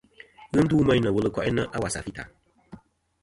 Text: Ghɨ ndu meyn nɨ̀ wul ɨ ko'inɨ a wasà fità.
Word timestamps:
Ghɨ 0.51 0.59
ndu 0.63 0.77
meyn 0.87 1.01
nɨ̀ 1.03 1.13
wul 1.15 1.27
ɨ 1.29 1.33
ko'inɨ 1.35 1.63
a 1.75 1.77
wasà 1.83 1.99
fità. 2.05 2.23